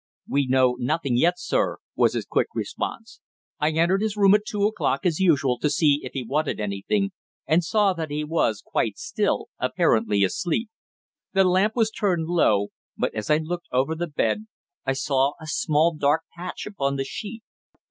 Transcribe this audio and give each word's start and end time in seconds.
"We 0.27 0.47
know 0.47 0.77
nothing 0.79 1.15
yet, 1.15 1.37
sir," 1.39 1.77
was 1.95 2.13
his 2.15 2.25
quick 2.25 2.47
response. 2.55 3.21
"I 3.59 3.69
entered 3.69 4.01
his 4.01 4.17
room 4.17 4.33
at 4.33 4.47
two 4.47 4.63
o'clock, 4.65 5.05
as 5.05 5.19
usual, 5.19 5.59
to 5.59 5.69
see 5.69 5.99
if 6.01 6.13
he 6.13 6.23
wanted 6.23 6.59
anything, 6.59 7.11
and 7.45 7.63
saw 7.63 7.93
that 7.93 8.09
he 8.09 8.23
was 8.23 8.63
quite 8.65 8.97
still, 8.97 9.49
apparently 9.59 10.23
asleep. 10.23 10.69
The 11.33 11.43
lamp 11.43 11.75
was 11.75 11.91
turned 11.91 12.25
low, 12.29 12.69
but 12.97 13.13
as 13.13 13.29
I 13.29 13.37
looked 13.37 13.67
over 13.71 13.93
the 13.93 14.07
bed 14.07 14.47
I 14.87 14.93
saw 14.93 15.33
a 15.39 15.45
small 15.45 15.93
dark 15.95 16.23
patch 16.35 16.65
upon 16.65 16.95
the 16.95 17.05
sheet. 17.05 17.43